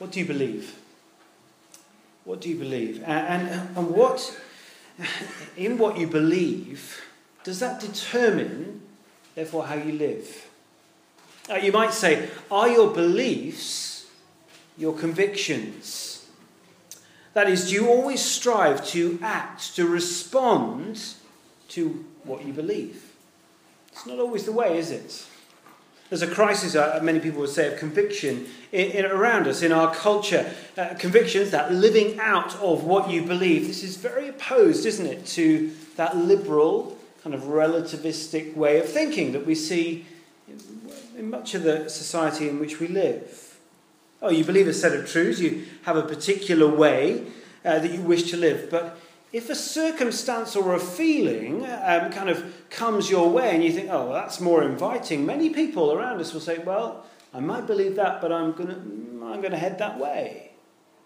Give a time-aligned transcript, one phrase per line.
[0.00, 0.74] What do you believe?
[2.24, 3.02] What do you believe?
[3.02, 4.40] And, and, and what,
[5.58, 7.02] in what you believe,
[7.44, 8.80] does that determine,
[9.34, 10.48] therefore, how you live?
[11.50, 14.06] Uh, you might say, are your beliefs
[14.78, 16.26] your convictions?
[17.34, 21.14] That is, do you always strive to act, to respond
[21.68, 23.12] to what you believe?
[23.92, 25.26] It's not always the way, is it?
[26.10, 29.70] There's a crisis, uh, many people would say, of conviction in, in around us, in
[29.70, 30.52] our culture.
[30.76, 33.68] Uh, convictions, that living out of what you believe.
[33.68, 39.30] This is very opposed, isn't it, to that liberal, kind of relativistic way of thinking
[39.32, 40.04] that we see
[41.16, 43.58] in, much of the society in which we live.
[44.20, 47.26] Oh, you believe a set of truths, you have a particular way
[47.64, 48.98] uh, that you wish to live, but
[49.32, 53.88] if a circumstance or a feeling um, kind of comes your way and you think,
[53.90, 57.94] oh, well, that's more inviting, many people around us will say, well, I might believe
[57.96, 60.50] that, but I'm going to I'm going to head that way.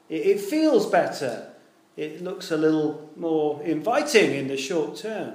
[0.09, 1.48] It, it feels better.
[1.97, 5.34] It looks a little more inviting in the short term.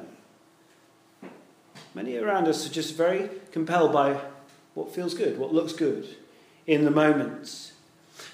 [1.93, 4.19] Many around us are just very compelled by
[4.73, 6.07] what feels good, what looks good
[6.65, 7.73] in the moment.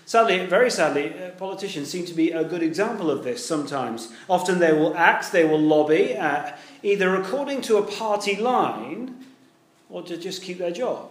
[0.05, 4.13] Sadly, very sadly, uh, politicians seem to be a good example of this sometimes.
[4.29, 6.51] Often they will act, they will lobby, uh,
[6.83, 9.25] either according to a party line
[9.89, 11.09] or to just keep their job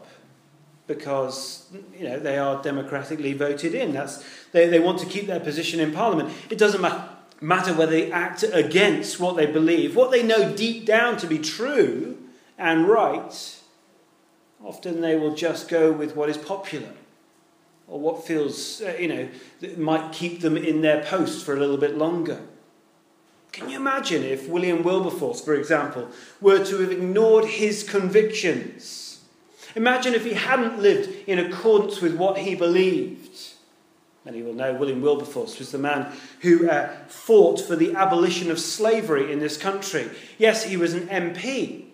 [0.86, 1.66] because
[1.98, 3.92] you know they are democratically voted in.
[3.92, 6.32] That's, they, they want to keep their position in Parliament.
[6.48, 7.08] It doesn't ma-
[7.40, 11.38] matter whether they act against what they believe, what they know deep down to be
[11.38, 12.16] true
[12.56, 13.60] and right.
[14.62, 16.90] Often they will just go with what is popular
[17.86, 19.28] or what feels, uh, you know,
[19.76, 22.40] might keep them in their post for a little bit longer.
[23.52, 26.08] Can you imagine if William Wilberforce, for example,
[26.40, 29.22] were to have ignored his convictions?
[29.76, 33.54] Imagine if he hadn't lived in accordance with what he believed.
[34.24, 36.10] Many will know William Wilberforce was the man
[36.40, 40.10] who uh, fought for the abolition of slavery in this country.
[40.38, 41.84] Yes, he was an MP,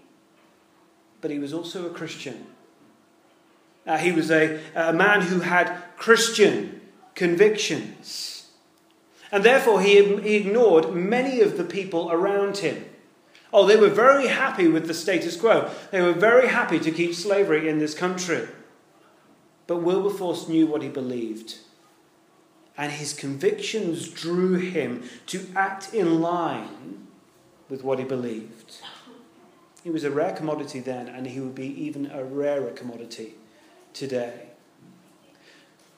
[1.21, 2.47] but he was also a Christian.
[3.87, 6.81] Uh, he was a, a man who had Christian
[7.15, 8.49] convictions.
[9.33, 12.85] And therefore, he, he ignored many of the people around him.
[13.53, 15.71] Oh, they were very happy with the status quo.
[15.91, 18.49] They were very happy to keep slavery in this country.
[19.67, 21.59] But Wilberforce knew what he believed.
[22.77, 27.07] And his convictions drew him to act in line
[27.69, 28.79] with what he believed.
[29.83, 33.35] He was a rare commodity then, and he would be even a rarer commodity
[33.93, 34.49] today?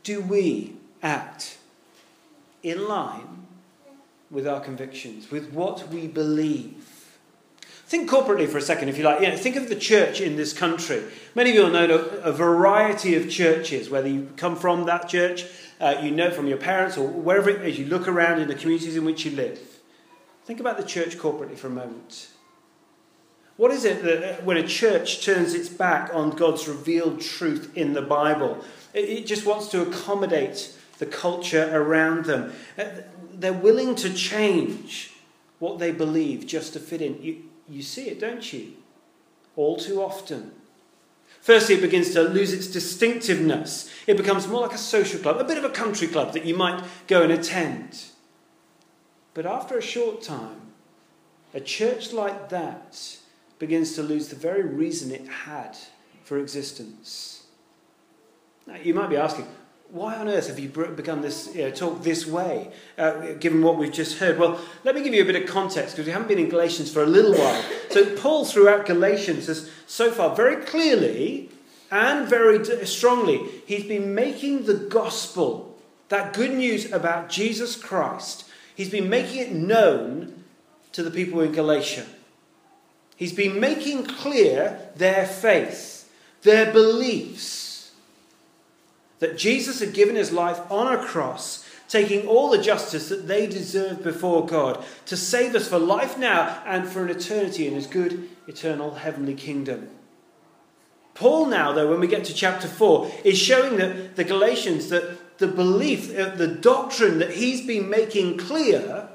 [0.03, 1.59] Do we act
[2.63, 3.47] in line
[4.31, 6.93] with our convictions, with what we believe?
[7.93, 9.21] Think corporately for a second, if you like.
[9.21, 11.05] You know, think of the church in this country.
[11.35, 15.45] Many of you will know a, variety of churches, whether you come from that church,
[15.79, 18.55] uh, you know from your parents, or wherever it is, you look around in the
[18.55, 19.61] communities in which you live.
[20.47, 22.29] Think about the church corporately for a moment.
[23.63, 27.71] What is it that uh, when a church turns its back on God's revealed truth
[27.77, 28.59] in the Bible?
[28.93, 32.53] It just wants to accommodate the culture around them.
[32.77, 32.87] Uh,
[33.33, 35.13] they're willing to change
[35.61, 37.23] what they believe just to fit in.
[37.23, 38.73] You, you see it, don't you?
[39.55, 40.51] All too often.
[41.41, 43.89] Firstly, it begins to lose its distinctiveness.
[44.09, 46.57] It becomes more like a social club, a bit of a country club that you
[46.57, 48.07] might go and attend.
[49.35, 50.73] But after a short time,
[51.55, 53.19] a church like that
[53.63, 55.79] begins to lose the very reason it had
[56.25, 57.45] for existence.
[58.67, 59.47] Now, you might be asking,
[59.89, 63.77] why on earth have you begun this you know, talk this way, uh, given what
[63.77, 64.37] we've just heard?
[64.37, 66.93] Well, let me give you a bit of context because we haven't been in Galatians
[66.93, 67.63] for a little while.
[67.91, 71.49] So, Paul, throughout Galatians, has so far very clearly
[71.93, 75.79] and very strongly, he's been making the gospel,
[76.09, 80.43] that good news about Jesus Christ, he's been making it known
[80.91, 82.07] to the people in Galatia.
[83.17, 86.11] He's been making clear their faith,
[86.43, 87.93] their beliefs.
[89.19, 93.47] That Jesus had given his life on a cross, taking all the justice that they
[93.47, 97.87] deserved before God, to save us for life now and for an eternity in his
[97.87, 99.91] good, eternal, heavenly kingdom.
[101.15, 105.39] Paul, now, though, when we get to chapter 4, is showing that the Galatians that
[105.39, 109.09] the belief, uh, the doctrine that he's been making clear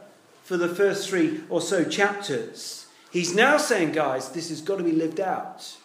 [0.44, 4.84] for the first three or so chapters He's now saying, guys, this has got to
[4.84, 5.78] be lived out.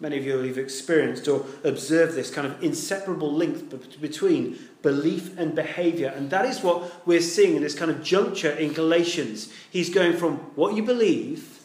[0.00, 3.68] Many of you have experienced or observed this kind of inseparable link
[4.00, 6.12] between belief and behavior.
[6.14, 9.52] And that is what we're seeing in this kind of juncture in Galatians.
[9.70, 11.58] He's going from what you believe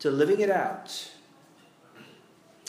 [0.00, 1.10] to living it out.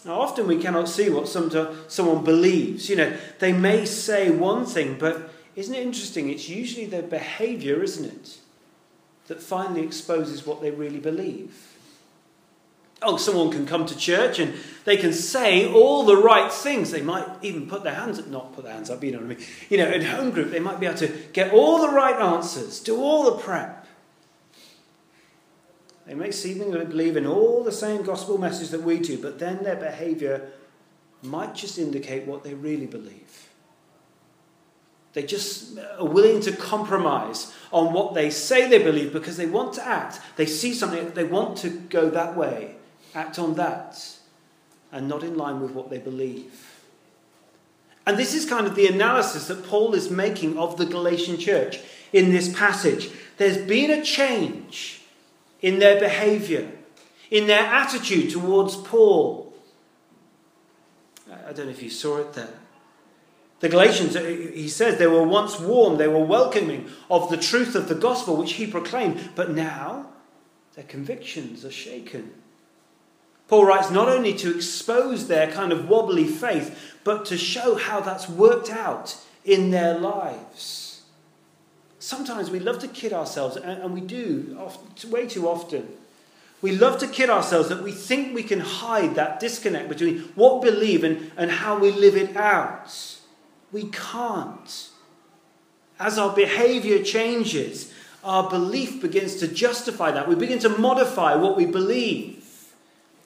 [0.05, 1.51] Now, often we cannot see what some,
[1.89, 2.89] someone believes.
[2.89, 6.29] You know, they may say one thing, but isn't it interesting?
[6.29, 8.37] It's usually their behavior, isn't it,
[9.27, 11.73] that finally exposes what they really believe.
[13.01, 16.89] Oh, someone can come to church and they can say all the right things.
[16.89, 19.25] They might even put their hands up, not put their hands up, you know what
[19.25, 19.45] I mean?
[19.69, 22.79] You know, in home group, they might be able to get all the right answers,
[22.79, 23.85] do all the prep.
[26.07, 29.63] They may seemingly believe in all the same gospel message that we do, but then
[29.63, 30.49] their behavior
[31.21, 33.46] might just indicate what they really believe.
[35.17, 39.73] They just are willing to compromise on what they say they believe because they want
[39.73, 40.19] to act.
[40.35, 42.75] They see something, they want to go that way,
[43.15, 43.99] act on that,
[44.91, 46.71] and not in line with what they believe.
[48.05, 51.79] And this is kind of the analysis that Paul is making of the Galatian church
[52.13, 53.09] in this passage.
[53.37, 55.01] There's been a change
[55.63, 56.69] in their behavior,
[57.31, 59.51] in their attitude towards Paul.
[61.27, 62.53] I don't know if you saw it there.
[63.59, 67.75] The Galatians, uh, he says, they were once warm, they were welcoming of the truth
[67.75, 70.07] of the gospel which he proclaimed, but now
[70.75, 72.33] their convictions are shaken.
[73.47, 77.99] Paul writes not only to expose their kind of wobbly faith, but to show how
[77.99, 80.87] that's worked out in their lives
[82.07, 84.57] sometimes we love to kid ourselves, and, we do
[85.09, 85.87] way too often.
[86.61, 90.63] We love to kid ourselves that we think we can hide that disconnect between what
[90.63, 92.89] we believe and, and how we live it out.
[93.71, 94.89] We can't.
[95.99, 97.93] As our behavior changes,
[98.23, 100.27] our belief begins to justify that.
[100.27, 102.45] We begin to modify what we believe.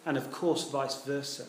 [0.06, 1.46] And of course, vice versa.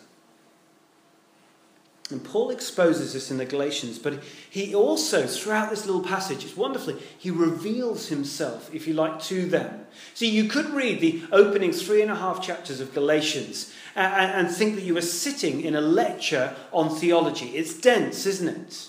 [2.13, 6.57] And Paul exposes this in the Galatians, but he also, throughout this little passage, it's
[6.57, 9.87] wonderfully, he reveals himself, if you like, to them.
[10.13, 14.55] See, you could read the opening three and a half chapters of Galatians and, and
[14.55, 17.57] think that you were sitting in a lecture on theology.
[17.57, 18.89] It's dense, isn't it?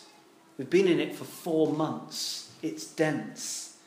[0.58, 2.52] We've been in it for four months.
[2.62, 3.78] It's dense.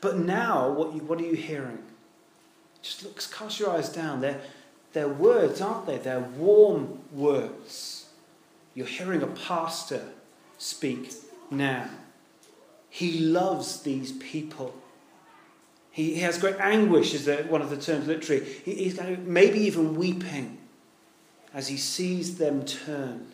[0.00, 1.78] But now, what, you, what are you hearing?
[2.82, 4.20] Just look, cast your eyes down.
[4.20, 4.40] They're,
[4.92, 5.98] they're words, aren't they?
[5.98, 7.93] They're warm words
[8.74, 10.02] you're hearing a pastor
[10.58, 11.12] speak
[11.50, 11.88] now.
[12.90, 14.74] He loves these people.
[15.90, 18.44] He, he has great anguish, is one of the terms literally.
[18.44, 20.58] He, he's kind of maybe even weeping
[21.52, 23.26] as he sees them turn.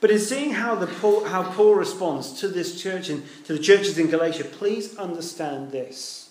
[0.00, 3.58] But in seeing how, the Paul, how Paul responds to this church and to the
[3.58, 6.30] churches in Galatia, please understand this.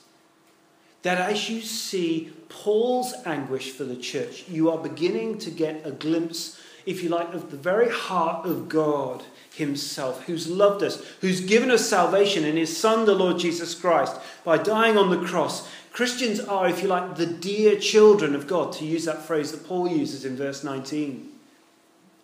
[1.01, 5.91] That as you see Paul's anguish for the church, you are beginning to get a
[5.91, 9.23] glimpse if you like, of the very heart of God
[9.53, 14.15] Himself, who's loved us, who's given us salvation in His Son, the Lord Jesus Christ,
[14.43, 15.67] by dying on the cross.
[15.91, 19.65] Christians are, if you like, the dear children of God, to use that phrase that
[19.65, 21.31] Paul uses in verse 19.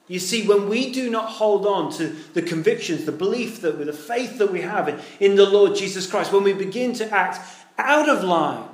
[0.08, 3.88] You see, when we do not hold on to the convictions, the belief that with
[3.88, 7.40] the faith that we have in the Lord Jesus Christ, when we begin to act
[7.78, 8.68] out of line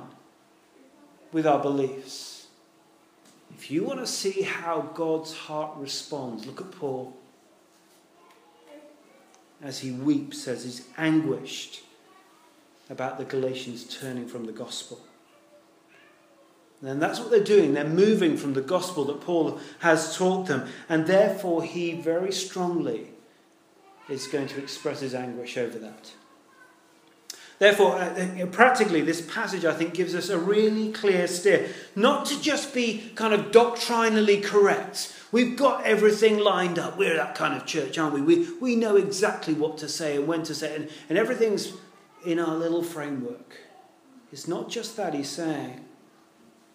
[1.30, 2.27] with our beliefs,
[3.58, 7.16] if you want to see how God's heart responds, look at Paul.
[9.60, 11.82] As he weeps, as he's anguished
[12.88, 15.00] about the Galatians turning from the gospel.
[16.82, 17.74] And that's what they're doing.
[17.74, 20.68] They're moving from the gospel that Paul has taught them.
[20.88, 23.08] And therefore, he very strongly
[24.08, 26.12] is going to express his anguish over that.
[27.58, 31.68] Therefore, uh, uh, practically, this passage, I think, gives us a really clear steer.
[31.96, 35.14] Not to just be kind of doctrinally correct.
[35.32, 36.96] We've got everything lined up.
[36.96, 38.22] We're that kind of church, aren't we?
[38.22, 41.72] We, we know exactly what to say and when to say and, and everything's
[42.24, 43.56] in our little framework.
[44.32, 45.84] It's not just that he's saying.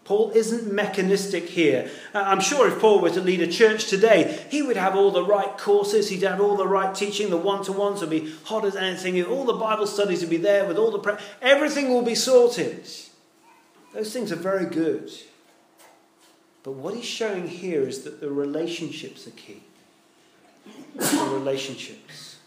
[0.05, 1.89] Paul isn't mechanistic here.
[2.13, 5.11] Uh, I'm sure if Paul were to lead a church today, he would have all
[5.11, 8.33] the right courses, he'd have all the right teaching, the one to ones would be
[8.43, 11.21] hot as anything, all the Bible studies would be there with all the.
[11.41, 12.85] Everything will be sorted.
[13.93, 15.09] Those things are very good.
[16.63, 19.63] But what he's showing here is that the relationships are key.
[20.95, 22.37] The relationships.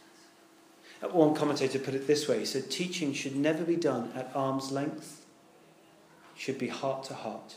[1.10, 4.72] One commentator put it this way he said, Teaching should never be done at arm's
[4.72, 5.25] length
[6.36, 7.56] should be heart to heart.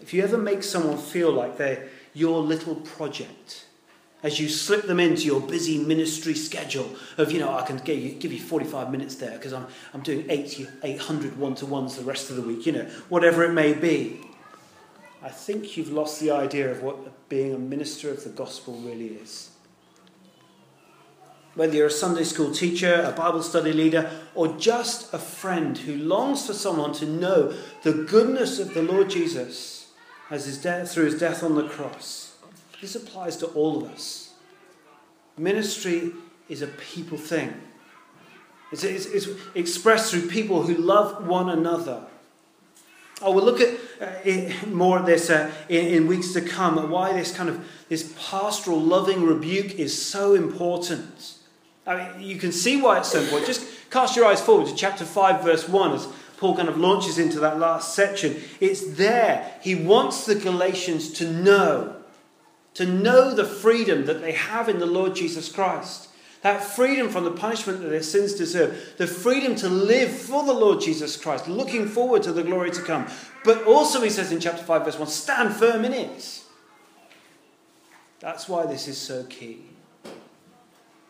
[0.00, 3.66] If you ever make someone feel like they're your little project,
[4.22, 7.98] as you slip them into your busy ministry schedule of, you know, I can give
[7.98, 11.96] you, give you 45 minutes there because I'm, I'm doing 80, 800 one to ones
[11.96, 14.20] the rest of the week, you know, whatever it may be.
[15.22, 19.08] I think you've lost the idea of what being a minister of the gospel really
[19.08, 19.50] is.
[21.58, 25.96] Whether you're a Sunday school teacher, a Bible study leader, or just a friend who
[25.96, 29.88] longs for someone to know the goodness of the Lord Jesus
[30.30, 32.36] as his death, through his death on the cross.
[32.80, 34.34] This applies to all of us.
[35.36, 36.12] Ministry
[36.48, 37.52] is a people thing.
[38.70, 42.04] It's, it's, it's expressed through people who love one another.
[43.20, 46.88] Oh, we'll look at uh, more of this uh, in, in, weeks to come.
[46.88, 51.34] Why this kind of this pastoral, loving rebuke is so important.
[51.88, 53.46] I mean, you can see why it's so important.
[53.46, 57.18] Just cast your eyes forward to chapter 5, verse 1, as Paul kind of launches
[57.18, 58.36] into that last section.
[58.60, 59.54] It's there.
[59.62, 61.96] He wants the Galatians to know,
[62.74, 66.10] to know the freedom that they have in the Lord Jesus Christ.
[66.42, 68.94] That freedom from the punishment that their sins deserve.
[68.98, 72.82] The freedom to live for the Lord Jesus Christ, looking forward to the glory to
[72.82, 73.06] come.
[73.44, 76.42] But also, he says in chapter 5, verse 1, stand firm in it.
[78.20, 79.62] That's why this is so key.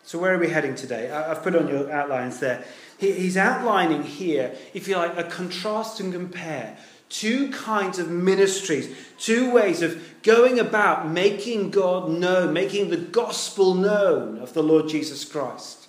[0.09, 1.11] So, where are we heading today?
[1.11, 2.65] I've put on your outlines there.
[2.97, 6.77] He's outlining here, if you like, a contrast and compare
[7.09, 8.89] two kinds of ministries,
[9.19, 14.89] two ways of going about making God known, making the gospel known of the Lord
[14.89, 15.87] Jesus Christ.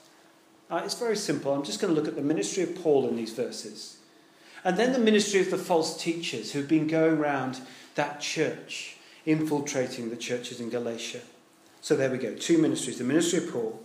[0.71, 1.55] Uh, it's very simple.
[1.55, 4.01] I'm just going to look at the ministry of Paul in these verses.
[4.65, 7.63] And then the ministry of the false teachers who've been going around
[7.95, 11.23] that church, infiltrating the churches in Galatia.
[11.81, 12.35] So there we go.
[12.35, 13.83] Two ministries the ministry of Paul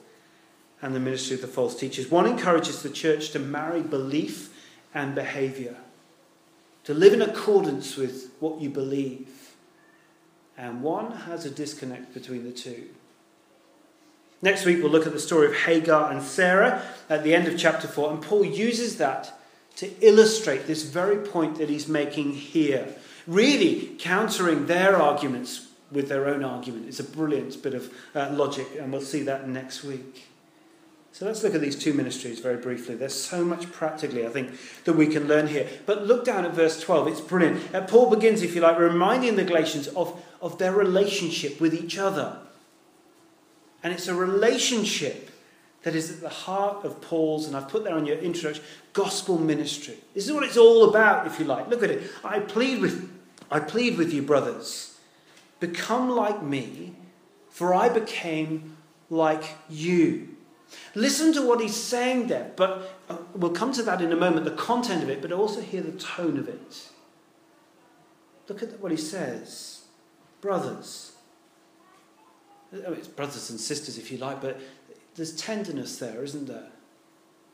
[0.86, 2.12] and the ministry of the false teachers.
[2.12, 4.56] One encourages the church to marry belief
[4.94, 5.78] and behavior,
[6.84, 9.56] to live in accordance with what you believe.
[10.56, 12.90] And one has a disconnect between the two.
[14.44, 17.58] Next week, we'll look at the story of Hagar and Sarah at the end of
[17.58, 19.40] chapter 4, and Paul uses that
[19.78, 22.94] to illustrate this very point that he's making here,
[23.26, 26.88] really countering their arguments with their own argument.
[26.88, 30.28] It's a brilliant bit of uh, logic, and we'll see that next week.
[31.16, 32.94] So let's look at these two ministries very briefly.
[32.94, 34.52] There's so much practically, I think,
[34.84, 35.66] that we can learn here.
[35.86, 37.08] But look down at verse 12.
[37.08, 37.74] It's brilliant.
[37.74, 41.98] Uh, Paul begins, if you like, reminding the Galatians of, of their relationship with each
[41.98, 42.38] other.
[43.82, 45.32] And it's a relationship
[45.84, 49.38] that is at the heart of Paul's, and I've put there on your introduction, gospel
[49.38, 49.96] ministry.
[50.14, 51.70] This is what it's all about, if you like.
[51.70, 52.12] Look at it.
[52.26, 53.10] I plead with,
[53.50, 55.00] I plead with you, brothers,
[55.62, 56.94] become like me,
[57.50, 58.76] for I became
[59.10, 60.35] like you.
[60.94, 64.46] Listen to what he's saying there, but uh, we'll come to that in a moment,
[64.46, 66.90] the content of it, but also hear the tone of it.
[68.48, 69.84] Look at what he says.
[70.42, 71.14] Brothers.
[72.86, 74.60] Oh, it's brothers and sisters, if you like, but
[75.16, 76.70] there's tenderness there, isn't there?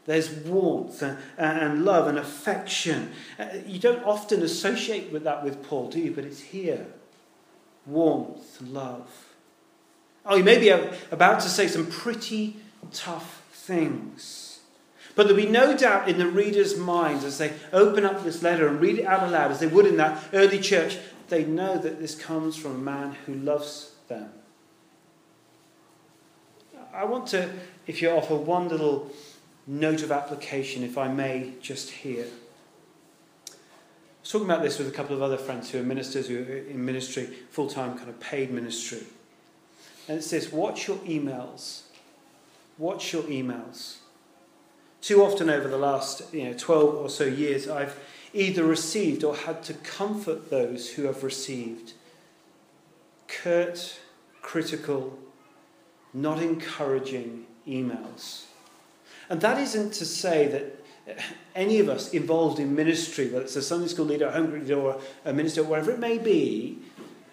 [0.06, 1.04] There's warmth
[1.38, 3.12] and, love and affection.
[3.38, 6.12] Uh, you don't often associate with that with Paul, do you?
[6.12, 6.88] But it's here.
[7.86, 9.28] Warmth, love.
[10.26, 12.58] Oh, you may be about to say some pretty
[12.92, 14.60] tough things.
[15.16, 18.68] But there'll be no doubt in the reader's minds as they open up this letter
[18.68, 20.98] and read it out aloud, as they would in that early church,
[21.30, 24.30] they know that this comes from a man who loves them.
[26.94, 27.50] I want to,
[27.88, 29.12] if you offer one little
[29.66, 32.28] note of application, if I may, just here.
[33.48, 33.54] I
[34.22, 36.58] was talking about this with a couple of other friends who are ministers who are
[36.58, 39.04] in ministry, full time kind of paid ministry.
[40.08, 41.84] And it says, watch your emails
[42.78, 43.98] watch your emails.
[45.02, 47.98] Too often over the last you know, 12 or so years, I've
[48.34, 51.94] either received or had to comfort those who have received
[53.28, 54.00] curt,
[54.42, 55.18] critical,
[56.14, 58.46] not encouraging emails.
[59.30, 61.18] And that isn't to say that
[61.56, 64.64] any of us involved in ministry, whether it's a Sunday school leader, a home group
[64.64, 66.78] leader, or a minister, whatever it may be,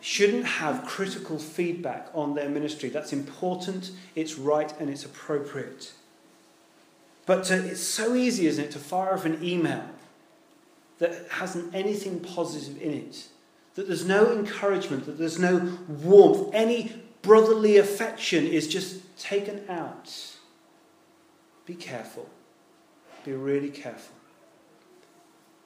[0.00, 2.88] shouldn't have critical feedback on their ministry.
[2.88, 5.93] That's important, it's right, and it's appropriate.
[7.26, 9.85] But uh, it's so easy, isn't it, to fire off an email
[10.99, 13.28] that hasn't anything positive in it,
[13.75, 20.37] that there's no encouragement, that there's no warmth, any brotherly affection is just taken out.
[21.67, 22.28] Be careful.
[23.25, 24.14] Be really careful.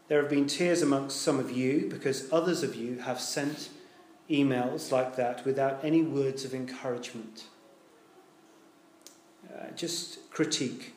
[0.09, 3.71] There have been tears amongst some of you because others of you have sent
[4.31, 7.45] emails like that without any words of encouragement.
[9.53, 10.95] Uh, just critique.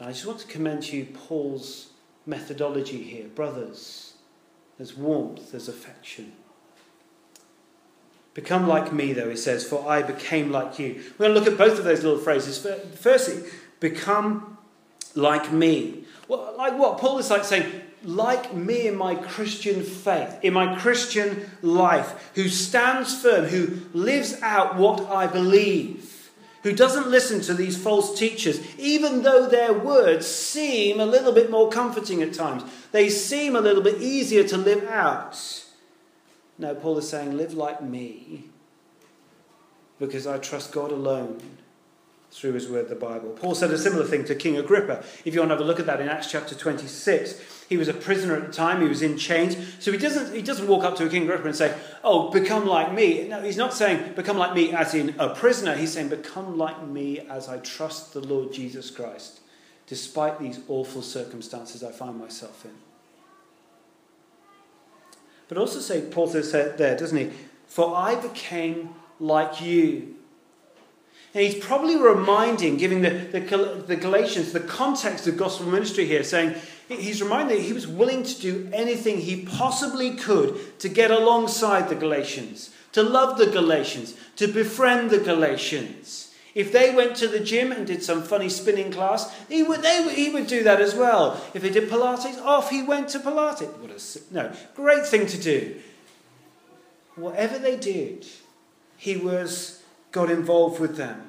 [0.00, 1.88] I just want to commend to you Paul's
[2.26, 3.28] methodology here.
[3.28, 4.14] Brothers,
[4.76, 6.32] there's warmth, there's affection.
[8.34, 11.02] Become like me, though, he says, for I became like you.
[11.16, 12.66] We're going to look at both of those little phrases.
[12.94, 13.48] Firstly,
[13.80, 14.58] become
[15.14, 16.04] like me.
[16.28, 16.98] Well, like what?
[16.98, 22.48] Paul is like saying, like me in my Christian faith, in my Christian life, who
[22.48, 26.30] stands firm, who lives out what I believe,
[26.62, 31.50] who doesn't listen to these false teachers, even though their words seem a little bit
[31.50, 32.64] more comforting at times.
[32.92, 35.64] They seem a little bit easier to live out.
[36.58, 38.44] No, Paul is saying, live like me
[39.98, 41.40] because I trust God alone
[42.30, 43.30] through his word, the Bible.
[43.30, 45.02] Paul said a similar thing to King Agrippa.
[45.24, 47.88] If you want to have a look at that in Acts chapter 26, he was
[47.88, 49.56] a prisoner at the time, he was in chains.
[49.80, 52.66] So he doesn't, he doesn't walk up to a King Agrippa and say, Oh, become
[52.66, 53.26] like me.
[53.28, 55.74] No, he's not saying become like me as in a prisoner.
[55.74, 59.40] He's saying become like me as I trust the Lord Jesus Christ,
[59.86, 62.72] despite these awful circumstances I find myself in.
[65.48, 67.30] But also say, Paul says there, doesn't he?
[67.66, 68.90] For I became
[69.20, 70.15] like you.
[71.36, 76.24] And he's probably reminding, giving the, the, the Galatians the context of gospel ministry here,
[76.24, 76.54] saying
[76.88, 81.94] he's reminding he was willing to do anything he possibly could to get alongside the
[81.94, 86.34] Galatians, to love the Galatians, to befriend the Galatians.
[86.54, 90.14] If they went to the gym and did some funny spinning class, he would, they,
[90.14, 91.38] he would do that as well.
[91.52, 93.76] If they did Pilates, off he went to Pilates.
[93.76, 95.82] What a, no, great thing to do.
[97.14, 98.26] Whatever they did,
[98.96, 101.25] he was got involved with them.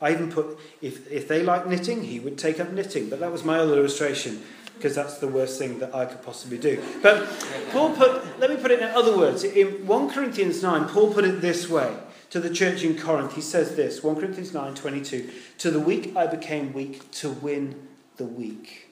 [0.00, 3.10] I even put, if, if they like knitting, he would take up knitting.
[3.10, 4.42] But that was my other illustration,
[4.76, 6.82] because that's the worst thing that I could possibly do.
[7.02, 7.28] But
[7.70, 9.44] Paul put, let me put it in other words.
[9.44, 11.94] In 1 Corinthians 9, Paul put it this way
[12.30, 13.34] to the church in Corinth.
[13.34, 15.30] He says this 1 Corinthians 9 22.
[15.58, 18.88] To the weak I became weak to win the weak.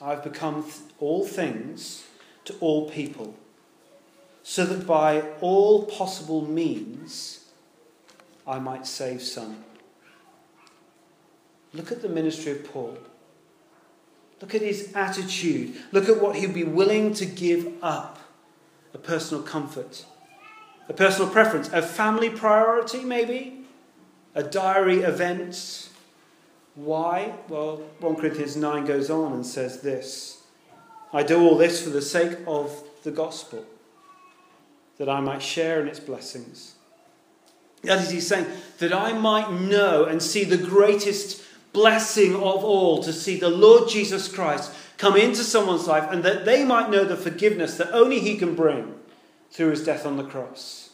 [0.00, 2.06] I've become th- all things
[2.44, 3.34] to all people
[4.42, 7.35] so that by all possible means
[8.46, 9.64] I might save some.
[11.72, 12.96] Look at the ministry of Paul.
[14.40, 15.76] Look at his attitude.
[15.92, 18.18] Look at what he'd be willing to give up
[18.94, 20.04] a personal comfort,
[20.88, 23.64] a personal preference, a family priority, maybe,
[24.34, 25.88] a diary event.
[26.74, 27.34] Why?
[27.48, 30.44] Well, 1 Corinthians 9 goes on and says this
[31.12, 33.64] I do all this for the sake of the gospel
[34.98, 36.75] that I might share in its blessings.
[37.82, 38.46] That is, he's saying
[38.78, 43.88] that I might know and see the greatest blessing of all to see the Lord
[43.88, 48.18] Jesus Christ come into someone's life and that they might know the forgiveness that only
[48.18, 48.94] he can bring
[49.50, 50.90] through his death on the cross.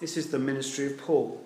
[0.00, 1.40] This is the ministry of Paul.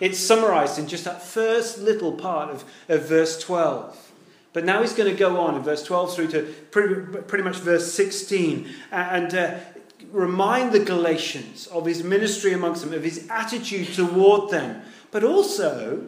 [0.00, 4.12] It's summarized in just that first little part of, of verse 12.
[4.52, 7.56] But now he's going to go on in verse 12 through to pretty, pretty much
[7.56, 9.58] verse 16 and uh,
[10.14, 16.06] remind the Galatians of his ministry amongst them, of his attitude toward them, but also,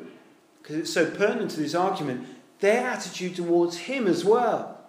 [0.63, 2.27] because it's so pertinent to this argument,
[2.61, 4.81] their attitude towards him as well.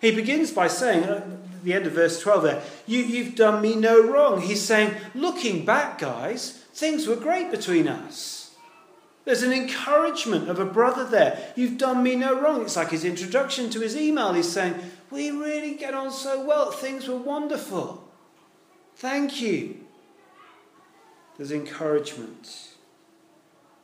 [0.00, 3.74] He begins by saying, at the end of verse 12 there, you, You've done me
[3.74, 4.40] no wrong.
[4.40, 8.54] He's saying, Looking back, guys, things were great between us.
[9.24, 11.52] There's an encouragement of a brother there.
[11.56, 12.62] You've done me no wrong.
[12.62, 14.32] It's like his introduction to his email.
[14.32, 14.76] He's saying,
[15.10, 16.70] We really get on so well.
[16.70, 18.09] Things were wonderful.
[19.00, 19.76] Thank you.
[21.38, 22.68] There's encouragement.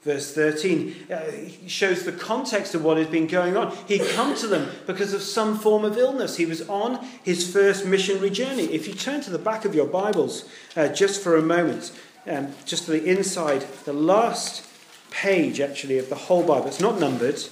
[0.03, 1.19] Verse 13 uh,
[1.67, 3.75] shows the context of what has been going on.
[3.89, 6.37] He'd come to them because of some form of illness.
[6.37, 8.65] He was on his first missionary journey.
[8.65, 12.53] If you turn to the back of your Bibles uh, just for a moment, um,
[12.67, 14.69] just to the inside, the last
[15.11, 16.67] page actually of the whole Bible.
[16.67, 17.43] It's not numbered,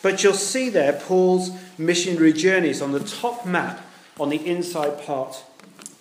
[0.00, 3.86] but you'll see there Paul's missionary journeys on the top map
[4.18, 5.44] on the inside part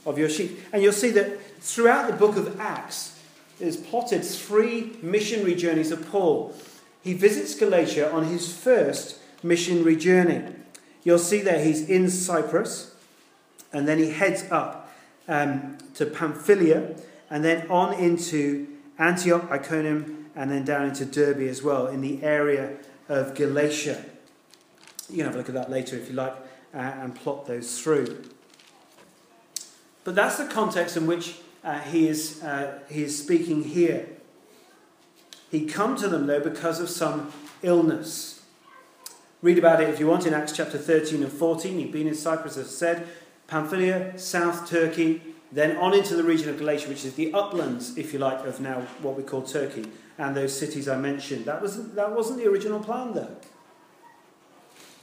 [0.06, 0.60] of your sheet.
[0.72, 3.20] And you'll see that throughout the book of Acts
[3.60, 6.54] is plotted three missionary journeys of Paul.
[7.04, 10.44] He visits Galatia on his first missionary journey.
[11.04, 12.96] You'll see there he's in Cyprus,
[13.72, 14.92] and then he heads up
[15.28, 16.96] um, to Pamphylia,
[17.30, 22.24] and then on into Antioch, Iconium, and then down into Derbe as well, in the
[22.24, 22.78] area
[23.10, 24.04] of Galatia.
[25.10, 26.36] You can have a look at that later if you like
[26.74, 28.24] uh, and plot those through.
[30.04, 34.08] But that's the context in which uh, he, is, uh, he is speaking here.
[35.50, 38.42] He come to them, though, because of some illness.
[39.42, 41.78] Read about it if you want in Acts chapter 13 and 14.
[41.78, 43.08] He'd been in Cyprus, as I said,
[43.48, 48.14] Pamphylia, South Turkey, then on into the region of Galatia, which is the uplands, if
[48.14, 49.86] you like, of now what we call Turkey
[50.18, 51.46] and those cities I mentioned.
[51.46, 53.36] That wasn't, that wasn't the original plan, though.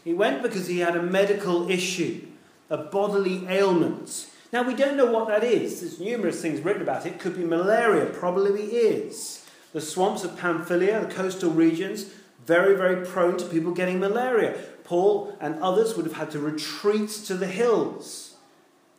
[0.04, 2.26] He went because he had a medical issue,
[2.68, 4.26] a bodily ailment.
[4.52, 5.80] Now, we don't know what that is.
[5.80, 7.20] There's numerous things written about it.
[7.20, 9.46] Could be malaria, probably is.
[9.72, 12.06] The swamps of Pamphylia, the coastal regions,
[12.44, 14.58] very, very prone to people getting malaria.
[14.82, 18.34] Paul and others would have had to retreat to the hills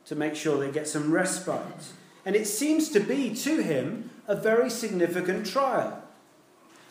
[0.05, 1.91] to make sure they get some respite.
[2.25, 6.01] And it seems to be to him a very significant trial.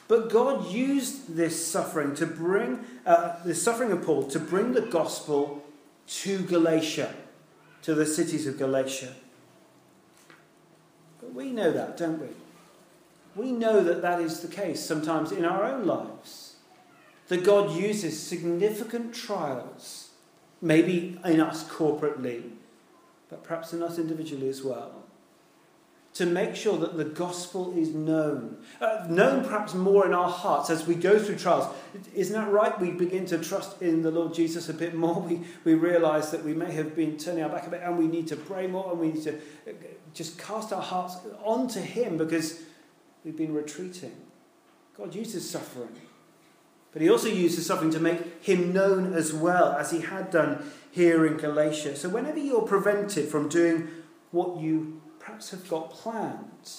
[0.08, 4.80] But God used this suffering to bring, uh, the suffering of Paul, to bring the
[4.82, 5.64] gospel
[6.08, 7.14] to Galatia,
[7.82, 9.14] to the cities of Galatia.
[11.20, 12.28] But we know that, don't we?
[13.36, 16.56] We know that that is the case sometimes in our own lives.
[17.28, 20.10] That God uses significant trials,
[20.60, 22.50] maybe in us corporately,
[23.28, 24.99] but perhaps in us individually as well,
[26.12, 28.56] to make sure that the gospel is known.
[28.80, 31.72] Uh, known perhaps more in our hearts as we go through trials.
[32.14, 32.78] Isn't that right?
[32.80, 35.20] We begin to trust in the Lord Jesus a bit more.
[35.30, 38.08] We, we realize that we may have been turning our back a bit and we
[38.08, 39.72] need to pray more and we need to uh,
[40.12, 42.60] just cast our hearts onto Him because
[43.24, 44.16] we've been retreating.
[44.96, 45.96] God uses suffering.
[46.92, 50.70] But he also uses suffering to make him known as well, as he had done
[50.90, 51.94] here in Galatia.
[51.94, 53.88] So, whenever you're prevented from doing
[54.32, 56.70] what you perhaps have got planned,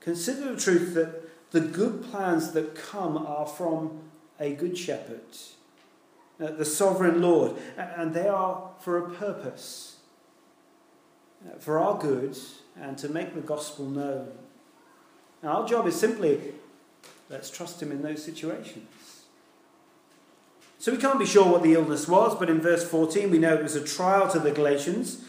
[0.00, 4.00] consider the truth that the good plans that come are from
[4.38, 5.22] a good shepherd,
[6.40, 9.96] uh, the sovereign Lord, and they are for a purpose,
[11.46, 12.36] uh, for our good,
[12.78, 14.32] and to make the gospel known.
[15.42, 16.52] Now, our job is simply
[17.30, 19.24] let's trust Him in those situations.
[20.78, 23.54] So we can't be sure what the illness was, but in verse 14 we know
[23.54, 25.24] it was a trial to the Galatians.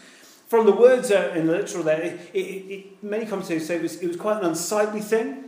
[0.50, 4.02] From the words in the literal there, it, it, it, many commentators say it was,
[4.02, 5.44] it was quite an unsightly thing,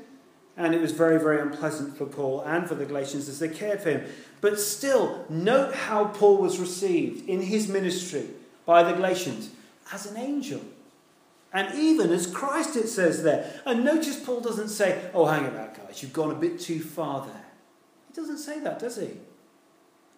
[0.57, 3.81] and it was very, very unpleasant for Paul and for the Galatians as they cared
[3.81, 4.05] for him.
[4.41, 8.29] But still, note how Paul was received in his ministry
[8.65, 9.51] by the Galatians
[9.93, 10.61] as an angel.
[11.53, 13.61] And even as Christ, it says there.
[13.67, 17.27] And notice Paul doesn't say, oh, hang about, guys, you've gone a bit too far
[17.27, 17.47] there.
[18.07, 19.11] He doesn't say that, does he?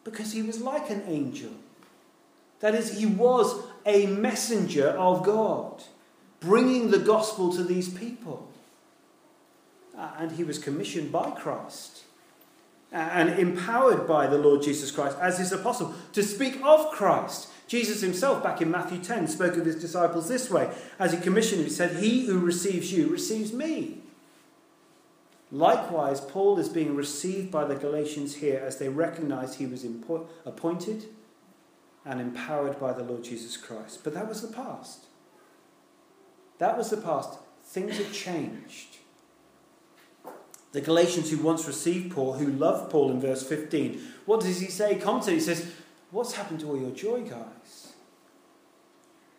[0.04, 1.52] Because he was like an angel.
[2.60, 5.82] That is, he was a messenger of God,
[6.40, 8.48] bringing the gospel to these people.
[9.96, 12.02] Uh, and he was commissioned by Christ
[12.92, 17.48] uh, and empowered by the Lord Jesus Christ as his apostle to speak of Christ
[17.66, 21.60] Jesus himself, back in Matthew 10, spoke of his disciples this way as he commissioned
[21.60, 21.66] them.
[21.66, 23.98] He said, He who receives you receives me.
[25.50, 29.86] Likewise, Paul is being received by the Galatians here as they recognize he was
[30.44, 31.06] appointed
[32.04, 34.00] and empowered by the Lord Jesus Christ.
[34.04, 35.06] But that was the past.
[36.58, 37.38] That was the past.
[37.64, 38.98] Things have changed.
[40.72, 44.66] The Galatians who once received Paul, who loved Paul in verse 15, what does he
[44.66, 44.96] say?
[44.96, 45.72] Commentator, he says,
[46.10, 47.92] What's happened to all your joy, guys?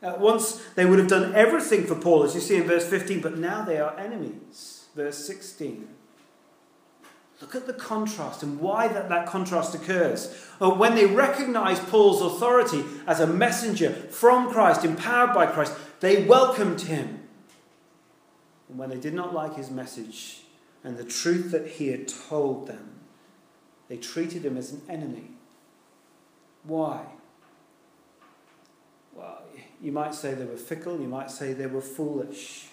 [0.03, 3.21] Uh, once they would have done everything for Paul, as you see in verse 15,
[3.21, 4.85] but now they are enemies.
[4.95, 5.87] Verse 16.
[7.41, 10.47] Look at the contrast and why that, that contrast occurs.
[10.61, 16.23] Uh, when they recognize Paul's authority as a messenger from Christ, empowered by Christ, they
[16.23, 17.27] welcomed him.
[18.69, 20.43] And when they did not like his message
[20.83, 22.91] and the truth that he had told them,
[23.89, 25.31] they treated him as an enemy.
[26.63, 27.05] Why?
[29.13, 29.43] Well,
[29.81, 32.67] you might say they were fickle, you might say they were foolish.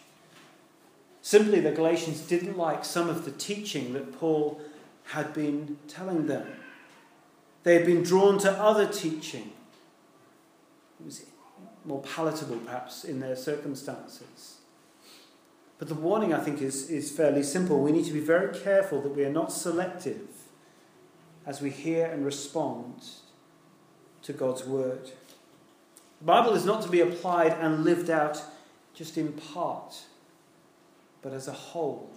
[1.22, 4.60] Simply, the Galatians didn't like some of the teaching that Paul
[5.04, 6.46] had been telling them.
[7.62, 9.52] They had been drawn to other teaching.
[11.00, 11.24] It was
[11.84, 14.58] more palatable, perhaps, in their circumstances.
[15.78, 17.80] But the warning, I think, is, is fairly simple.
[17.80, 20.28] We need to be very careful that we are not selective
[21.46, 23.02] as we hear and respond
[24.22, 25.10] to God's Word.
[26.20, 28.42] The Bible is not to be applied and lived out
[28.94, 30.02] just in part,
[31.22, 32.10] but as a whole.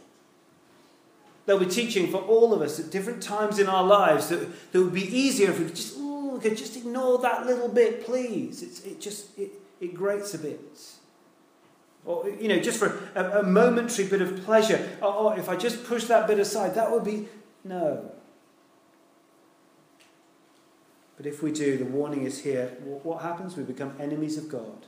[1.45, 4.81] There'll be teaching for all of us at different times in our lives that, that
[4.81, 8.63] would be easier if we could just, ooh, could just ignore that little bit, please.
[8.63, 10.59] It's, it just it, it grates a bit.
[12.03, 14.89] Or, you know, just for a, a momentary bit of pleasure.
[15.01, 17.27] Oh, if I just push that bit aside, that would be.
[17.63, 18.11] No.
[21.17, 22.67] But if we do, the warning is here.
[23.03, 23.55] What happens?
[23.55, 24.85] We become enemies of God.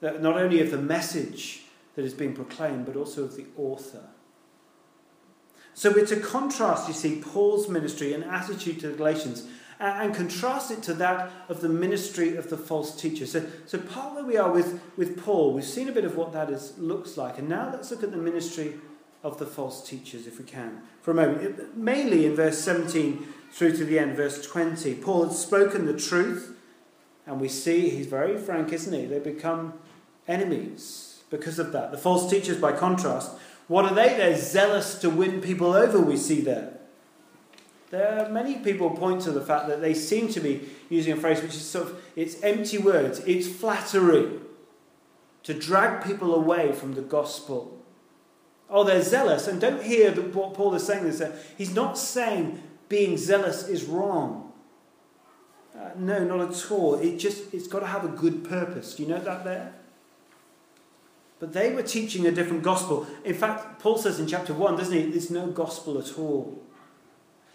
[0.00, 1.61] Not only of the message
[1.94, 4.08] that is being proclaimed, but also of the author.
[5.74, 9.46] So we're to contrast, you see, Paul's ministry and attitude to the Galatians
[9.80, 13.26] and, contrast it to that of the ministry of the false teacher.
[13.26, 16.32] So, so part where we are with, with Paul, we've seen a bit of what
[16.34, 17.38] that is, looks like.
[17.38, 18.74] And now let's look at the ministry
[19.24, 21.76] of the false teachers, if we can, for a moment.
[21.76, 24.94] Mainly in verse 17 through to the end, verse 20.
[24.96, 26.56] Paul had spoken the truth,
[27.26, 29.06] and we see he's very frank, isn't he?
[29.06, 29.74] They become
[30.28, 31.90] enemies because of that.
[31.90, 33.32] The false teachers, by contrast,
[33.66, 34.10] what are they?
[34.10, 36.74] They're zealous to win people over, we see there.
[37.90, 41.16] There are many people point to the fact that they seem to be using a
[41.16, 44.40] phrase which is sort of, it's empty words, it's flattery.
[45.42, 47.82] to drag people away from the gospel.
[48.70, 49.48] Oh, they're zealous.
[49.48, 51.12] And don't hear what Paul is saying.
[51.58, 54.52] He's not saying being zealous is wrong.
[55.76, 56.94] Uh, no, not at all.
[56.94, 58.94] It just it's got to have a good purpose.
[58.94, 59.74] Do you know that there?
[61.42, 63.04] But they were teaching a different gospel.
[63.24, 65.06] In fact, Paul says in chapter 1, doesn't he?
[65.06, 66.62] There's no gospel at all.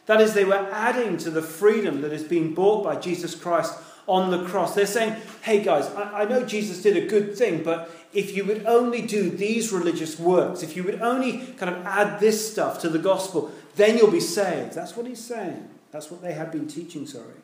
[0.07, 3.73] That is, they were adding to the freedom that is being bought by Jesus Christ
[4.05, 4.75] on the cross.
[4.75, 8.43] They're saying, hey guys, I, I, know Jesus did a good thing, but if you
[8.43, 12.81] would only do these religious works, if you would only kind of add this stuff
[12.81, 14.73] to the gospel, then you'll be saved.
[14.73, 15.65] That's what he's saying.
[15.91, 17.39] That's what they had been teaching, sorry.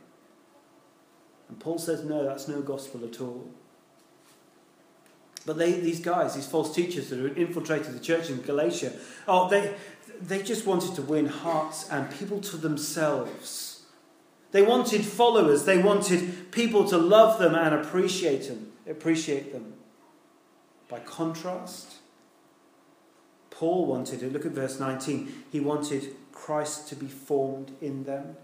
[1.48, 3.50] And Paul says, no, that's no gospel at all.
[5.46, 8.94] But they, these guys, these false teachers that had infiltrated the church in Galatia,
[9.28, 9.76] oh, they,
[10.22, 13.82] they just wanted to win hearts and people to themselves.
[14.52, 15.66] They wanted followers.
[15.66, 18.72] They wanted people to love them and appreciate them.
[18.88, 19.74] Appreciate them.
[20.88, 21.96] By contrast,
[23.50, 24.32] Paul wanted it.
[24.32, 25.46] Look at verse 19.
[25.52, 28.38] He wanted Christ to be formed in them.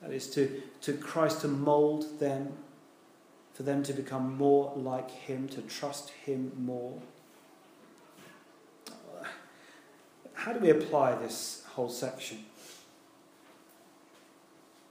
[0.00, 2.54] That is to, to Christ to mould them,
[3.60, 6.98] for them to become more like Him, to trust Him more.
[10.32, 12.38] How do we apply this whole section?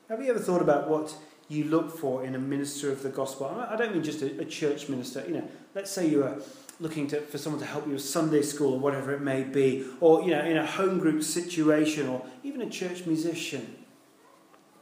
[0.08, 1.16] Have you ever thought about what
[1.48, 3.48] you look for in a minister of the gospel?
[3.48, 5.24] I don't mean just a, a church minister.
[5.28, 6.38] You know, let's say you are
[6.80, 9.84] looking to, for someone to help you with Sunday school or whatever it may be,
[10.00, 13.79] or you know, in a home group situation, or even a church musician.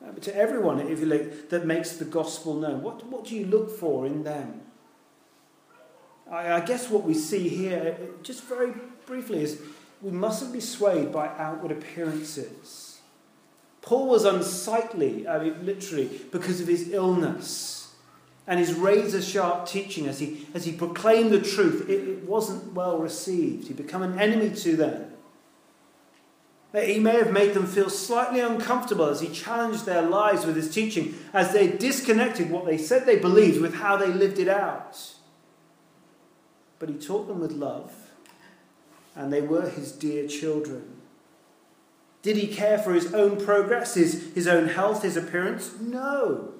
[0.05, 3.45] Uh, to everyone, if you like, that makes the gospel known, what, what do you
[3.45, 4.61] look for in them?
[6.31, 8.73] I, I guess what we see here, uh, just very
[9.05, 9.61] briefly, is
[10.01, 12.99] we mustn't be swayed by outward appearances.
[13.81, 17.95] Paul was unsightly, I mean, literally, because of his illness
[18.45, 21.89] and his razor sharp teaching as he, as he proclaimed the truth.
[21.89, 23.67] It, it wasn't well received.
[23.67, 25.13] He became an enemy to them.
[26.85, 30.73] He may have made them feel slightly uncomfortable as he challenged their lives with his
[30.73, 35.13] teaching, as they disconnected what they said they believed with how they lived it out.
[36.77, 37.91] But he taught them with love,
[39.15, 41.01] and they were his dear children.
[42.21, 45.79] Did he care for his own progress, his, his own health, his appearance?
[45.79, 46.53] No.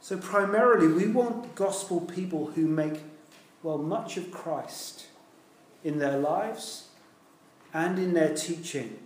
[0.00, 3.00] So, primarily, we want gospel people who make,
[3.62, 5.06] well, much of Christ
[5.84, 6.88] in their lives
[7.74, 8.98] and in their teaching.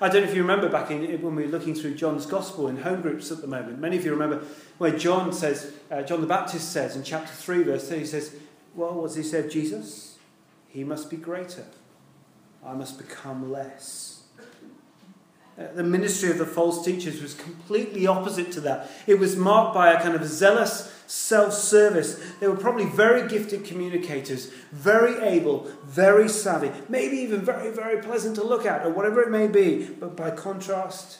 [0.00, 2.68] I don't know if you remember back in, when we were looking through John's Gospel
[2.68, 3.78] in home groups at the moment.
[3.78, 4.44] Many of you remember
[4.78, 8.34] where John says, uh, John the Baptist says in chapter 3, verse 3, he says,
[8.74, 10.18] Well, what does he say of Jesus?
[10.68, 11.64] He must be greater.
[12.66, 14.24] I must become less.
[15.56, 18.90] Uh, the ministry of the false teachers was completely opposite to that.
[19.06, 22.20] It was marked by a kind of zealous self service.
[22.40, 28.36] They were probably very gifted communicators, very able, very savvy, maybe even very, very pleasant
[28.36, 29.86] to look at, or whatever it may be.
[29.86, 31.18] But by contrast,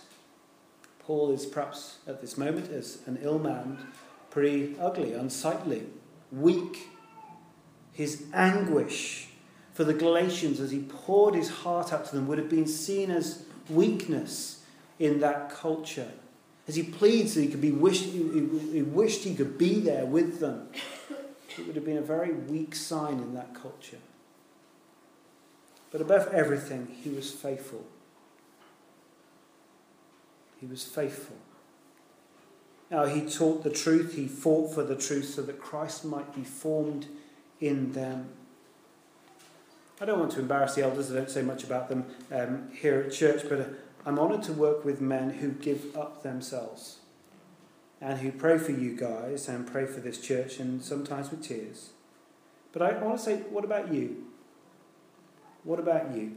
[1.01, 3.79] Paul is perhaps at this moment, as an ill man,
[4.31, 5.87] pretty ugly, unsightly,
[6.33, 6.89] weak.
[7.93, 9.29] His anguish
[9.73, 13.11] for the Galatians as he poured his heart out to them would have been seen
[13.11, 14.65] as weakness
[14.99, 16.11] in that culture.
[16.67, 20.41] As he pleads that he could be wished, he wished he could be there with
[20.41, 20.69] them.
[21.59, 23.99] It would have been a very weak sign in that culture.
[25.91, 27.85] But above everything, he was faithful.
[30.59, 31.37] He was faithful.
[32.91, 36.43] Now, he taught the truth, he fought for the truth so that Christ might be
[36.43, 37.07] formed
[37.61, 38.29] in them.
[40.01, 43.01] I don't want to embarrass the elders, I don't say much about them um, here
[43.01, 43.65] at church, but uh,
[44.07, 46.99] I'm honoured to work with men who give up themselves
[48.01, 51.91] and who pray for you guys and pray for this church, and sometimes with tears.
[52.73, 54.27] But I want to say, what about you?
[55.63, 56.37] What about you?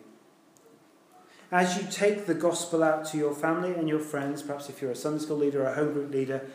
[1.51, 4.91] As you take the gospel out to your family and your friends, perhaps if you're
[4.91, 6.47] a Sunday school leader or a home group leader,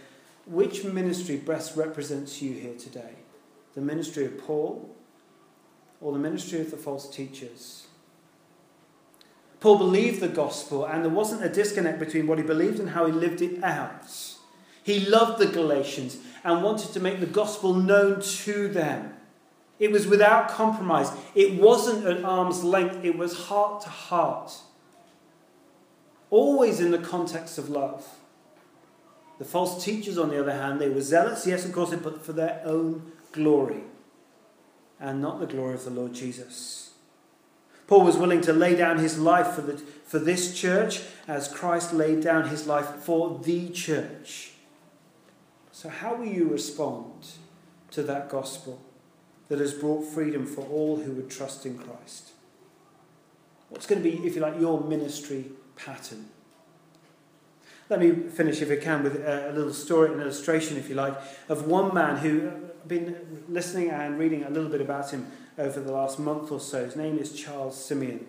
[0.47, 3.17] which ministry best represents you here today?
[3.75, 4.95] The ministry of Paul
[6.01, 7.87] or the ministry of the false teachers.
[9.63, 13.07] Paul believed the gospel, and there wasn't a disconnect between what he believed and how
[13.07, 14.11] he lived it out.
[14.83, 19.15] He loved the Galatians and wanted to make the gospel known to them.
[19.79, 21.13] It was without compromise.
[21.37, 24.53] It wasn't at arm's length, it was heart to heart.
[26.29, 28.05] Always in the context of love.
[29.39, 32.33] The false teachers, on the other hand, they were zealous, yes, of course, but for
[32.33, 33.85] their own glory
[34.99, 36.82] and not the glory of the Lord Jesus.
[37.87, 41.93] Paul was willing to lay down his life for, the, for this church as Christ
[41.93, 44.53] laid down his life for the church.
[45.73, 47.27] So, how will you respond
[47.91, 48.81] to that gospel
[49.49, 52.31] that has brought freedom for all who would trust in Christ?
[53.69, 56.29] What's going to be, if you like, your ministry pattern?
[57.89, 61.15] Let me finish, if I can, with a little story, an illustration, if you like,
[61.49, 62.53] of one man who
[62.87, 65.27] been listening and reading a little bit about him
[65.59, 66.85] over the last month or so.
[66.85, 68.27] His name is Charles Simeon.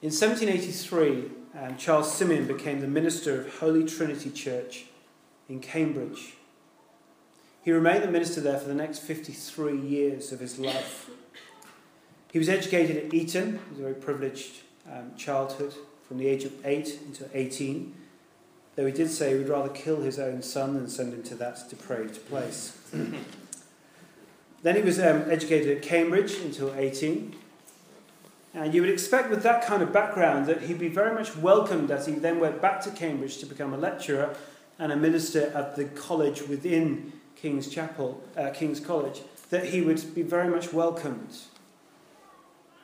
[0.00, 1.24] In 1783,
[1.60, 4.86] um, Charles Simeon became the minister of Holy Trinity Church
[5.48, 6.34] in Cambridge.
[7.62, 11.10] He remained the minister there for the next 53 years of his life.
[12.32, 15.74] He was educated at Eton, a very privileged um, childhood,
[16.06, 17.94] from the age of 8 until 18,
[18.78, 21.34] though he did say he would rather kill his own son than send him to
[21.34, 22.78] that depraved place.
[24.62, 27.34] then he was um, educated at Cambridge until 18.
[28.54, 31.90] And you would expect, with that kind of background, that he'd be very much welcomed
[31.90, 34.36] as he then went back to Cambridge to become a lecturer
[34.78, 40.14] and a minister at the college within King's Chapel, uh, King's College, that he would
[40.14, 41.36] be very much welcomed.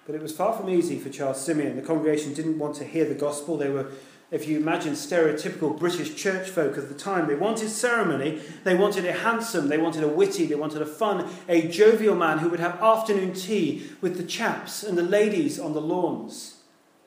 [0.06, 1.76] But it was far from easy for Charles Simeon.
[1.76, 3.56] The congregation didn't want to hear the gospel.
[3.56, 3.92] They were,
[4.34, 9.04] if you imagine stereotypical British church folk of the time, they wanted ceremony, they wanted
[9.06, 12.58] a handsome, they wanted a witty, they wanted a fun, a jovial man who would
[12.58, 16.62] have afternoon tea with the chaps and the ladies on the lawns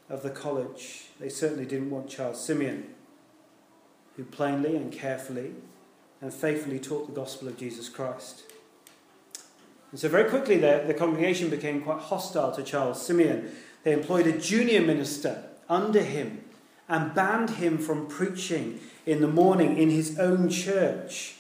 [0.10, 1.08] of the college.
[1.20, 2.86] They certainly didn't want Charles Simeon,
[4.16, 5.52] who plainly and carefully
[6.22, 8.44] and faithfully taught the gospel of Jesus Christ.
[9.92, 13.52] And so, very quickly, the, the congregation became quite hostile to Charles Simeon.
[13.84, 16.46] They employed a junior minister under him
[16.90, 21.36] and banned him from preaching in the morning in his own church.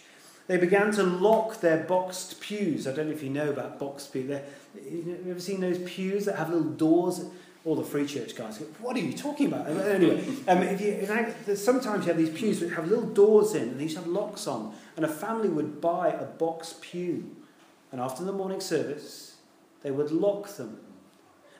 [0.47, 2.87] They began to lock their boxed pews.
[2.87, 4.29] I don't know if you know about boxed pews.
[4.29, 4.45] Have
[4.85, 7.25] you ever seen those pews that have little doors?
[7.65, 9.67] All the free church guys go, What are you talking about?
[9.67, 13.79] Anyway, um, if you, sometimes you have these pews that have little doors in and
[13.79, 17.35] these have locks on, and a family would buy a boxed pew
[17.91, 19.37] and after the morning service,
[19.81, 20.79] they would lock them.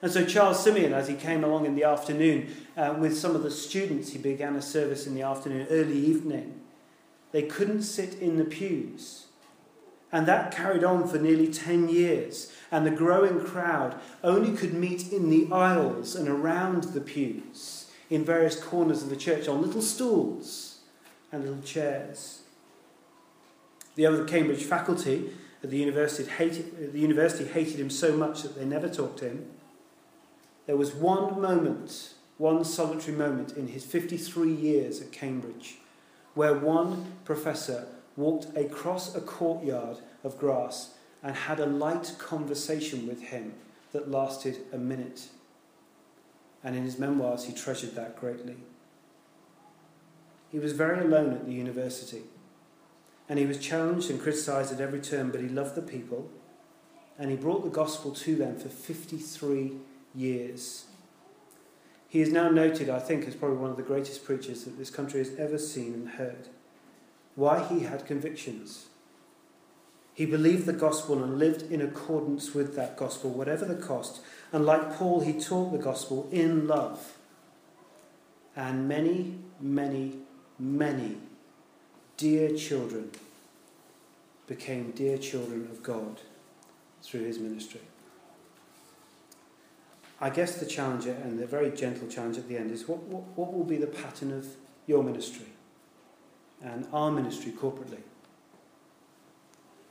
[0.01, 3.43] And so Charles Simeon, as he came along in the afternoon uh, with some of
[3.43, 6.62] the students, he began a service in the afternoon, early evening.
[7.31, 9.25] They couldn't sit in the pews.
[10.12, 12.53] And that carried on for nearly 10 years.
[12.71, 18.23] And the growing crowd only could meet in the aisles and around the pews in
[18.23, 20.79] various corners of the church on little stools
[21.31, 22.43] and little chairs.
[23.95, 25.31] The other Cambridge faculty
[25.62, 29.45] the university hated, the university hated him so much that they never talked to him.
[30.67, 35.77] There was one moment, one solitary moment in his 53 years at Cambridge,
[36.36, 40.91] where one professor walked across a courtyard of grass
[41.23, 43.53] and had a light conversation with him
[43.93, 45.30] that lasted a minute.
[46.63, 48.58] And in his memoirs, he treasured that greatly.
[50.51, 52.23] He was very alone at the university.
[53.30, 56.30] And he was challenged and criticized at every turn, but he loved the people
[57.19, 59.73] and he brought the gospel to them for 53
[60.17, 60.86] years.
[62.10, 64.89] He is now noted, I think, as probably one of the greatest preachers that this
[64.89, 66.49] country has ever seen and heard.
[67.36, 67.63] Why?
[67.63, 68.88] He had convictions.
[70.13, 74.21] He believed the gospel and lived in accordance with that gospel, whatever the cost.
[74.51, 77.17] And like Paul, he taught the gospel in love.
[78.56, 80.13] And many, many,
[80.58, 81.17] many
[82.17, 83.12] dear children
[84.47, 86.21] became dear children of God
[87.03, 87.82] through his ministry.
[90.19, 93.23] I guess the challenge, and the very gentle challenge at the end, is what, what,
[93.38, 94.47] what will be the pattern of
[94.88, 95.47] your ministry
[96.62, 98.01] and our ministry corporately?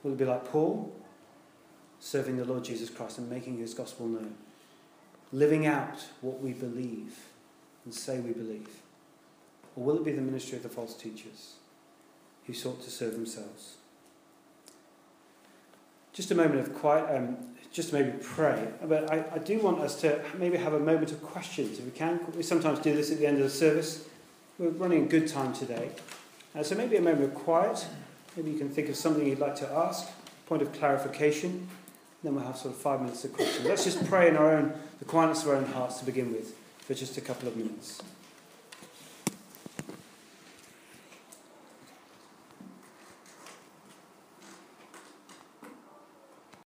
[0.03, 0.95] Will it be like Paul,
[2.01, 4.35] serving the Lord Jesus Christ and making his gospel known?
[5.33, 7.17] Living out what we believe
[7.85, 8.69] and say we believe?
[9.77, 11.57] Or will it be the ministry of the false teachers?
[12.47, 13.75] who sought to serve themselves.
[16.13, 17.37] Just a moment of quiet, um,
[17.77, 18.67] just maybe pray.
[18.83, 21.91] But I, I do want us to maybe have a moment of questions if we
[21.91, 22.19] can.
[22.35, 24.09] We sometimes do this at the end of the service.
[24.59, 25.91] We're running a good time today.
[26.55, 27.87] Uh, so maybe a moment of quiet.
[28.35, 30.09] Maybe you can think of something you'd like to ask,
[30.47, 31.69] point of clarification.
[32.25, 33.67] Then we'll have sort of five minutes of questions.
[33.67, 36.57] Let's just pray in our own, the quietness of our own hearts to begin with
[36.79, 38.01] for just a couple of minutes.